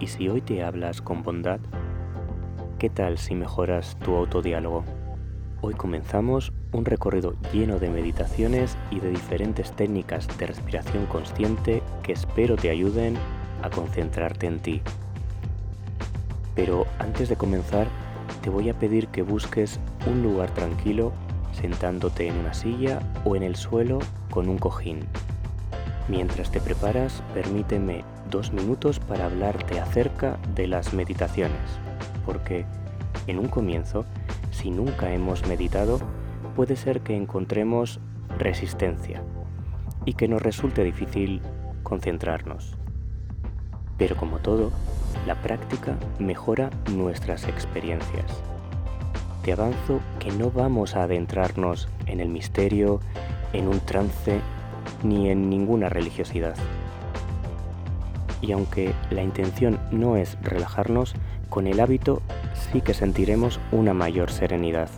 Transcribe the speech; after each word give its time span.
¿Y 0.00 0.08
si 0.08 0.28
hoy 0.28 0.40
te 0.40 0.64
hablas 0.64 1.00
con 1.00 1.22
bondad? 1.22 1.60
¿Qué 2.78 2.90
tal 2.90 3.16
si 3.16 3.34
mejoras 3.34 3.96
tu 4.00 4.14
autodiálogo? 4.14 4.84
Hoy 5.60 5.74
comenzamos 5.74 6.52
un 6.72 6.84
recorrido 6.84 7.34
lleno 7.52 7.78
de 7.78 7.88
meditaciones 7.88 8.76
y 8.90 8.98
de 8.98 9.10
diferentes 9.10 9.72
técnicas 9.72 10.26
de 10.36 10.46
respiración 10.46 11.06
consciente 11.06 11.82
que 12.02 12.12
espero 12.12 12.56
te 12.56 12.70
ayuden 12.70 13.16
a 13.62 13.70
concentrarte 13.70 14.46
en 14.46 14.58
ti. 14.58 14.82
Pero 16.56 16.86
antes 16.98 17.28
de 17.28 17.36
comenzar, 17.36 17.86
te 18.42 18.50
voy 18.50 18.68
a 18.68 18.78
pedir 18.78 19.08
que 19.08 19.22
busques 19.22 19.78
un 20.06 20.22
lugar 20.22 20.50
tranquilo 20.50 21.12
sentándote 21.52 22.26
en 22.26 22.36
una 22.36 22.52
silla 22.52 22.98
o 23.24 23.36
en 23.36 23.44
el 23.44 23.54
suelo 23.54 24.00
con 24.30 24.48
un 24.48 24.58
cojín. 24.58 25.06
Mientras 26.08 26.50
te 26.50 26.60
preparas, 26.60 27.22
permíteme 27.32 28.04
dos 28.30 28.52
minutos 28.52 29.00
para 29.00 29.26
hablarte 29.26 29.80
acerca 29.80 30.38
de 30.54 30.66
las 30.66 30.92
meditaciones, 30.92 31.58
porque 32.26 32.66
en 33.26 33.38
un 33.38 33.48
comienzo, 33.48 34.04
si 34.50 34.70
nunca 34.70 35.12
hemos 35.12 35.46
meditado, 35.46 35.98
puede 36.54 36.76
ser 36.76 37.00
que 37.00 37.16
encontremos 37.16 38.00
resistencia 38.38 39.22
y 40.04 40.14
que 40.14 40.28
nos 40.28 40.42
resulte 40.42 40.84
difícil 40.84 41.40
concentrarnos. 41.82 42.76
Pero 43.96 44.16
como 44.16 44.38
todo, 44.38 44.72
la 45.26 45.40
práctica 45.40 45.96
mejora 46.18 46.70
nuestras 46.92 47.48
experiencias. 47.48 48.26
Te 49.42 49.52
avanzo 49.52 50.00
que 50.18 50.32
no 50.32 50.50
vamos 50.50 50.96
a 50.96 51.04
adentrarnos 51.04 51.88
en 52.06 52.20
el 52.20 52.28
misterio, 52.28 53.00
en 53.52 53.68
un 53.68 53.80
trance, 53.80 54.40
ni 55.02 55.30
en 55.30 55.50
ninguna 55.50 55.88
religiosidad. 55.88 56.54
Y 58.40 58.52
aunque 58.52 58.92
la 59.10 59.22
intención 59.22 59.78
no 59.90 60.16
es 60.16 60.36
relajarnos, 60.42 61.14
con 61.48 61.66
el 61.66 61.80
hábito 61.80 62.20
sí 62.72 62.80
que 62.80 62.94
sentiremos 62.94 63.60
una 63.72 63.94
mayor 63.94 64.30
serenidad. 64.30 64.88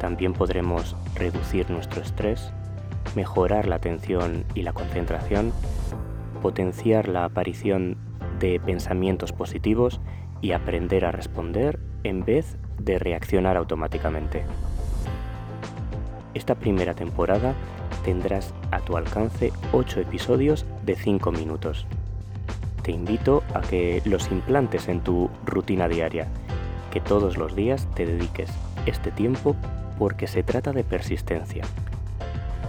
También 0.00 0.32
podremos 0.32 0.96
reducir 1.14 1.70
nuestro 1.70 2.02
estrés, 2.02 2.52
mejorar 3.14 3.66
la 3.68 3.76
atención 3.76 4.44
y 4.54 4.62
la 4.62 4.72
concentración, 4.72 5.52
potenciar 6.42 7.08
la 7.08 7.24
aparición 7.24 7.96
de 8.38 8.60
pensamientos 8.60 9.32
positivos 9.32 10.00
y 10.40 10.52
aprender 10.52 11.04
a 11.04 11.12
responder 11.12 11.80
en 12.04 12.24
vez 12.24 12.56
de 12.78 12.98
reaccionar 12.98 13.56
automáticamente. 13.56 14.44
Esta 16.34 16.54
primera 16.54 16.94
temporada 16.94 17.54
tendrás 18.04 18.54
a 18.70 18.80
tu 18.80 18.96
alcance 18.96 19.52
8 19.72 20.00
episodios 20.00 20.66
de 20.84 20.96
5 20.96 21.32
minutos. 21.32 21.86
Te 22.82 22.92
invito 22.92 23.42
a 23.54 23.60
que 23.60 24.02
los 24.04 24.30
implantes 24.30 24.88
en 24.88 25.00
tu 25.00 25.30
rutina 25.44 25.88
diaria, 25.88 26.28
que 26.90 27.00
todos 27.00 27.36
los 27.36 27.54
días 27.54 27.86
te 27.94 28.06
dediques 28.06 28.50
este 28.86 29.10
tiempo 29.10 29.54
porque 29.98 30.26
se 30.26 30.42
trata 30.42 30.72
de 30.72 30.84
persistencia. 30.84 31.64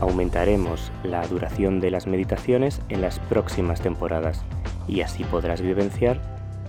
Aumentaremos 0.02 0.92
la 1.04 1.26
duración 1.28 1.80
de 1.80 1.92
las 1.92 2.08
meditaciones 2.08 2.82
en 2.90 3.02
las 3.02 3.20
próximas 3.20 3.82
temporadas 3.82 4.44
y 4.88 5.02
así 5.02 5.24
podrás 5.24 5.62
vivenciar 5.62 6.20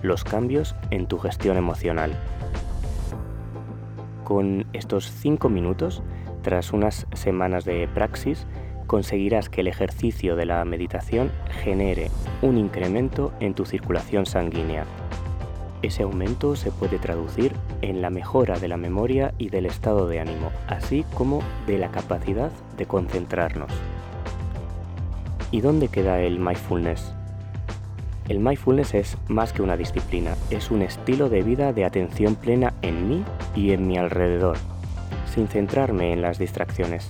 los 0.01 0.23
cambios 0.23 0.75
en 0.89 1.07
tu 1.07 1.17
gestión 1.17 1.57
emocional. 1.57 2.13
Con 4.23 4.65
estos 4.73 5.11
5 5.11 5.49
minutos, 5.49 6.01
tras 6.41 6.73
unas 6.73 7.07
semanas 7.13 7.65
de 7.65 7.87
praxis, 7.87 8.45
conseguirás 8.87 9.49
que 9.49 9.61
el 9.61 9.67
ejercicio 9.67 10.35
de 10.35 10.45
la 10.45 10.65
meditación 10.65 11.31
genere 11.63 12.11
un 12.41 12.57
incremento 12.57 13.31
en 13.39 13.53
tu 13.53 13.65
circulación 13.65 14.25
sanguínea. 14.25 14.85
Ese 15.81 16.03
aumento 16.03 16.55
se 16.55 16.71
puede 16.71 16.99
traducir 16.99 17.53
en 17.81 18.01
la 18.01 18.09
mejora 18.09 18.59
de 18.59 18.67
la 18.67 18.77
memoria 18.77 19.33
y 19.37 19.49
del 19.49 19.65
estado 19.65 20.07
de 20.07 20.19
ánimo, 20.19 20.51
así 20.67 21.05
como 21.15 21.41
de 21.65 21.77
la 21.79 21.89
capacidad 21.89 22.51
de 22.77 22.85
concentrarnos. 22.85 23.71
¿Y 25.49 25.61
dónde 25.61 25.87
queda 25.87 26.21
el 26.21 26.39
mindfulness? 26.39 27.13
El 28.29 28.39
mindfulness 28.39 28.93
es 28.93 29.17
más 29.27 29.53
que 29.53 29.61
una 29.61 29.75
disciplina, 29.75 30.35
es 30.49 30.69
un 30.69 30.81
estilo 30.81 31.29
de 31.29 31.41
vida 31.41 31.73
de 31.73 31.83
atención 31.83 32.35
plena 32.35 32.73
en 32.81 33.09
mí 33.09 33.23
y 33.55 33.71
en 33.71 33.87
mi 33.87 33.97
alrededor, 33.97 34.57
sin 35.33 35.47
centrarme 35.47 36.13
en 36.13 36.21
las 36.21 36.37
distracciones. 36.37 37.09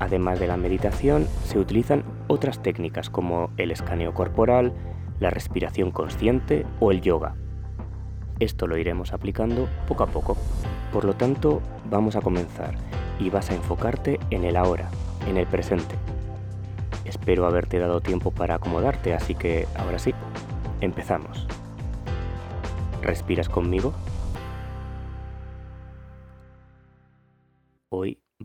Además 0.00 0.40
de 0.40 0.48
la 0.48 0.56
meditación, 0.56 1.28
se 1.44 1.58
utilizan 1.58 2.02
otras 2.26 2.62
técnicas 2.62 3.08
como 3.08 3.50
el 3.56 3.70
escaneo 3.70 4.14
corporal, 4.14 4.72
la 5.20 5.30
respiración 5.30 5.92
consciente 5.92 6.66
o 6.80 6.90
el 6.90 7.00
yoga. 7.00 7.36
Esto 8.40 8.66
lo 8.66 8.76
iremos 8.76 9.12
aplicando 9.12 9.68
poco 9.86 10.02
a 10.02 10.08
poco. 10.08 10.36
Por 10.92 11.04
lo 11.04 11.14
tanto, 11.14 11.62
vamos 11.88 12.16
a 12.16 12.20
comenzar 12.20 12.74
y 13.20 13.30
vas 13.30 13.50
a 13.50 13.54
enfocarte 13.54 14.18
en 14.30 14.44
el 14.44 14.56
ahora, 14.56 14.88
en 15.28 15.36
el 15.36 15.46
presente, 15.46 15.94
Espero 17.04 17.46
haberte 17.46 17.78
dado 17.78 18.00
tiempo 18.00 18.30
para 18.30 18.54
acomodarte, 18.54 19.12
así 19.14 19.34
que 19.34 19.66
ahora 19.76 19.98
sí, 19.98 20.14
empezamos. 20.80 21.46
¿Respiras 23.02 23.48
conmigo? 23.48 23.92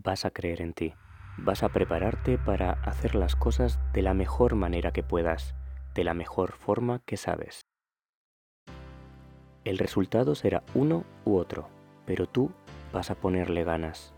Vas 0.03 0.25
a 0.25 0.31
creer 0.31 0.61
en 0.61 0.73
ti. 0.73 0.93
Vas 1.37 1.63
a 1.63 1.69
prepararte 1.69 2.37
para 2.37 2.71
hacer 2.71 3.15
las 3.15 3.35
cosas 3.35 3.79
de 3.93 4.01
la 4.01 4.13
mejor 4.13 4.55
manera 4.55 4.91
que 4.91 5.03
puedas, 5.03 5.55
de 5.93 6.03
la 6.03 6.13
mejor 6.13 6.53
forma 6.53 7.01
que 7.05 7.17
sabes. 7.17 7.61
El 9.63 9.77
resultado 9.77 10.35
será 10.35 10.63
uno 10.73 11.03
u 11.25 11.35
otro, 11.35 11.69
pero 12.05 12.27
tú 12.27 12.51
vas 12.93 13.11
a 13.11 13.15
ponerle 13.15 13.63
ganas. 13.63 14.13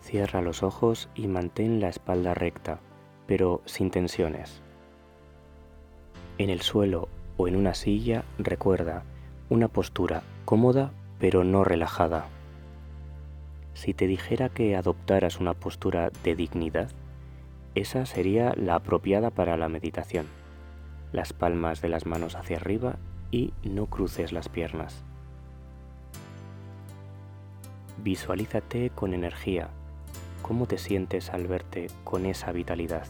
Cierra 0.00 0.42
los 0.42 0.62
ojos 0.62 1.08
y 1.14 1.28
mantén 1.28 1.80
la 1.80 1.88
espalda 1.88 2.34
recta, 2.34 2.80
pero 3.26 3.62
sin 3.64 3.90
tensiones. 3.90 4.62
En 6.36 6.50
el 6.50 6.60
suelo 6.60 7.08
o 7.36 7.48
en 7.48 7.56
una 7.56 7.74
silla 7.74 8.24
recuerda 8.38 9.04
una 9.48 9.68
postura 9.68 10.22
cómoda 10.44 10.90
pero 11.18 11.44
no 11.44 11.64
relajada. 11.64 12.26
Si 13.74 13.92
te 13.92 14.06
dijera 14.06 14.48
que 14.48 14.76
adoptaras 14.76 15.40
una 15.40 15.54
postura 15.54 16.10
de 16.22 16.34
dignidad, 16.34 16.90
esa 17.74 18.06
sería 18.06 18.54
la 18.56 18.76
apropiada 18.76 19.30
para 19.30 19.56
la 19.56 19.68
meditación. 19.68 20.26
Las 21.12 21.32
palmas 21.32 21.82
de 21.82 21.88
las 21.88 22.06
manos 22.06 22.36
hacia 22.36 22.56
arriba 22.56 22.96
y 23.30 23.52
no 23.64 23.86
cruces 23.86 24.32
las 24.32 24.48
piernas. 24.48 25.04
Visualízate 28.02 28.90
con 28.90 29.14
energía 29.14 29.70
¿Cómo 30.46 30.66
te 30.66 30.76
sientes 30.76 31.30
al 31.30 31.46
verte 31.46 31.86
con 32.04 32.26
esa 32.26 32.52
vitalidad? 32.52 33.06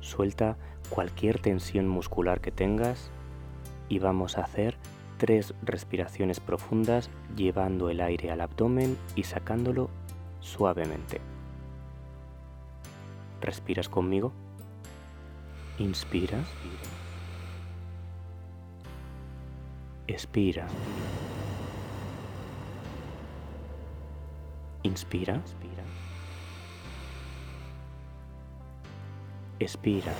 Suelta 0.00 0.56
cualquier 0.90 1.38
tensión 1.38 1.86
muscular 1.86 2.40
que 2.40 2.50
tengas 2.50 3.10
y 3.88 4.00
vamos 4.00 4.36
a 4.36 4.42
hacer 4.42 4.76
tres 5.24 5.54
respiraciones 5.62 6.38
profundas 6.38 7.08
llevando 7.34 7.88
el 7.88 8.02
aire 8.02 8.30
al 8.30 8.42
abdomen 8.42 8.98
y 9.16 9.22
sacándolo 9.22 9.88
suavemente. 10.40 11.18
¿Respiras 13.40 13.88
conmigo? 13.88 14.34
Inspira. 15.78 16.44
Expira. 20.08 20.66
Inspira. 24.82 25.40
Expira. 29.58 30.12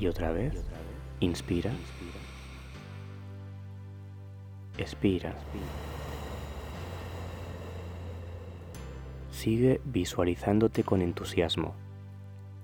Y 0.00 0.08
otra 0.08 0.32
vez. 0.32 0.74
Inspira. 1.20 1.70
Expira. 4.76 5.34
Sigue 9.30 9.80
visualizándote 9.84 10.82
con 10.82 11.02
entusiasmo. 11.02 11.74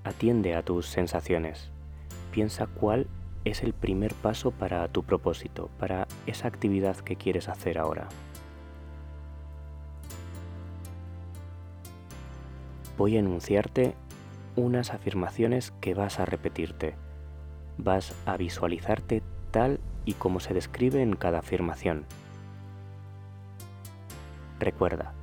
Atiende 0.02 0.56
a 0.56 0.62
tus 0.62 0.86
sensaciones. 0.86 1.70
Piensa 2.32 2.66
cuál 2.66 3.06
es 3.44 3.62
el 3.62 3.72
primer 3.72 4.14
paso 4.14 4.50
para 4.50 4.86
tu 4.88 5.04
propósito, 5.04 5.70
para 5.78 6.08
esa 6.26 6.48
actividad 6.48 6.96
que 6.96 7.16
quieres 7.16 7.48
hacer 7.48 7.78
ahora. 7.78 8.08
Voy 12.98 13.16
a 13.16 13.20
enunciarte 13.20 13.94
unas 14.56 14.90
afirmaciones 14.90 15.72
que 15.80 15.94
vas 15.94 16.18
a 16.18 16.26
repetirte. 16.26 16.96
Vas 17.82 18.14
a 18.26 18.36
visualizarte 18.36 19.22
tal 19.50 19.80
y 20.04 20.14
como 20.14 20.40
se 20.40 20.54
describe 20.54 21.02
en 21.02 21.16
cada 21.16 21.38
afirmación. 21.38 22.04
Recuerda, 24.58 25.14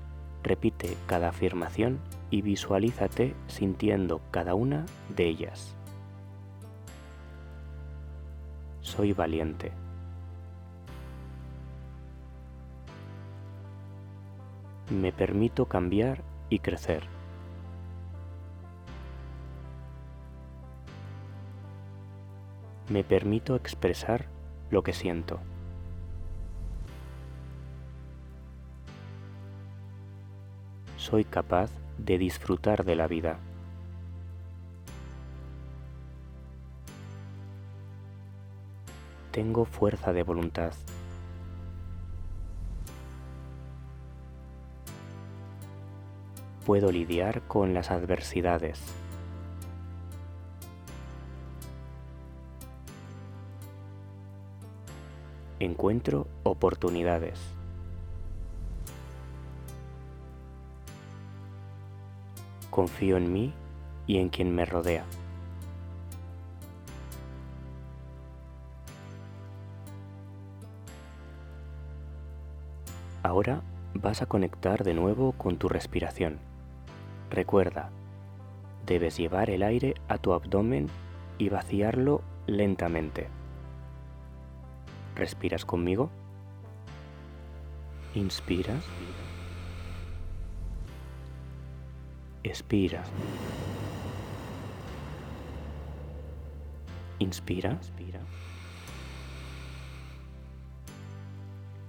Repite 0.48 0.96
cada 1.08 1.28
afirmación 1.28 2.00
y 2.30 2.42
visualízate 2.42 3.36
sintiendo 3.48 4.22
cada 4.32 4.56
una 4.56 4.86
de 5.14 5.28
ellas. 5.28 5.76
Soy 8.80 9.12
valiente. 9.12 9.74
Me 14.90 15.12
permito 15.12 15.66
cambiar 15.66 16.24
y 16.50 16.60
crecer. 16.60 17.17
Me 22.90 23.04
permito 23.04 23.56
expresar 23.56 24.28
lo 24.70 24.82
que 24.82 24.94
siento. 24.94 25.40
Soy 30.96 31.26
capaz 31.26 31.70
de 31.98 32.18
disfrutar 32.18 32.86
de 32.86 32.96
la 32.96 33.08
vida. 33.08 33.40
Tengo 39.32 39.66
fuerza 39.66 40.14
de 40.14 40.24
voluntad. 40.24 40.74
Puedo 46.66 46.92
lidiar 46.92 47.42
con 47.44 47.74
las 47.74 47.92
adversidades. 47.92 49.07
Encuentro 55.60 56.28
oportunidades. 56.44 57.40
Confío 62.70 63.18
en 63.18 63.34
mí 63.34 63.54
y 64.06 64.18
en 64.18 64.30
quien 64.30 64.54
me 64.54 64.66
rodea. 64.66 65.04
Ahora 73.24 73.64
vas 73.96 74.22
a 74.22 74.28
conectar 74.28 74.84
de 74.84 74.94
nuevo 74.94 75.32
con 75.32 75.58
tu 75.58 75.70
respiración. 75.70 76.38
Recuerda, 77.32 77.90
debes 78.86 79.18
llevar 79.18 79.50
el 79.50 79.64
aire 79.64 79.96
a 80.08 80.20
tu 80.20 80.34
abdomen 80.34 80.88
y 81.40 81.50
vaciarlo 81.50 82.22
lentamente. 82.46 83.37
¿Respiras 85.18 85.66
conmigo? 85.66 86.12
Inspira. 88.14 88.76
Expira. 92.44 93.04
Inspira. 97.18 97.80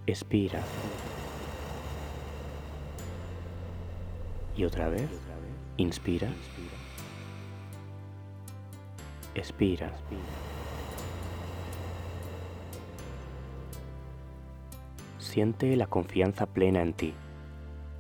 Expira. 0.07 0.63
Y 4.57 4.65
otra 4.65 4.89
vez. 4.89 5.11
Inspira. 5.77 6.29
Expira. 9.35 9.93
Siente 15.29 15.77
la 15.77 15.87
confianza 15.87 16.47
plena 16.47 16.81
en 16.81 16.95
ti. 16.95 17.13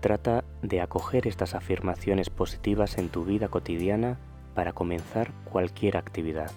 Trata 0.01 0.45
de 0.63 0.81
acoger 0.81 1.27
estas 1.27 1.55
afirmaciones 1.55 2.31
positivas 2.31 2.97
en 2.97 3.11
tu 3.11 3.27
vida 3.27 3.49
cotidiana 3.49 4.19
para 4.55 4.73
comenzar 4.73 5.31
cualquier 5.45 5.99
actividad. 5.99 6.51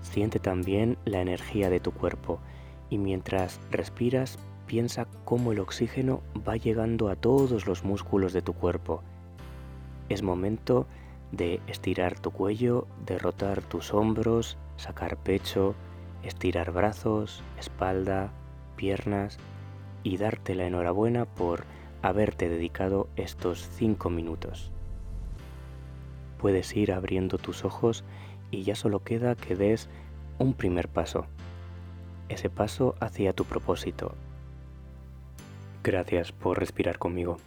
Siente 0.00 0.38
también 0.38 0.96
la 1.04 1.20
energía 1.20 1.68
de 1.68 1.78
tu 1.78 1.92
cuerpo 1.92 2.38
y 2.88 2.96
mientras 2.96 3.60
respiras 3.70 4.38
piensa 4.66 5.06
cómo 5.26 5.52
el 5.52 5.60
oxígeno 5.60 6.22
va 6.48 6.56
llegando 6.56 7.10
a 7.10 7.16
todos 7.16 7.66
los 7.66 7.84
músculos 7.84 8.32
de 8.32 8.40
tu 8.40 8.54
cuerpo. 8.54 9.02
Es 10.08 10.22
momento 10.22 10.86
de 11.32 11.60
estirar 11.66 12.18
tu 12.18 12.30
cuello, 12.30 12.86
de 13.04 13.18
rotar 13.18 13.60
tus 13.60 13.92
hombros, 13.92 14.56
sacar 14.78 15.18
pecho, 15.18 15.74
estirar 16.22 16.72
brazos, 16.72 17.42
espalda, 17.58 18.30
piernas 18.76 19.38
y 20.02 20.16
darte 20.16 20.54
la 20.54 20.66
enhorabuena 20.66 21.24
por 21.24 21.64
haberte 22.02 22.48
dedicado 22.48 23.08
estos 23.16 23.68
cinco 23.74 24.10
minutos. 24.10 24.70
Puedes 26.38 26.76
ir 26.76 26.92
abriendo 26.92 27.38
tus 27.38 27.64
ojos 27.64 28.04
y 28.50 28.62
ya 28.62 28.74
solo 28.74 29.02
queda 29.02 29.34
que 29.34 29.56
des 29.56 29.88
un 30.38 30.54
primer 30.54 30.88
paso, 30.88 31.26
ese 32.28 32.48
paso 32.48 32.94
hacia 33.00 33.32
tu 33.32 33.44
propósito. 33.44 34.14
Gracias 35.82 36.32
por 36.32 36.58
respirar 36.58 36.98
conmigo. 36.98 37.38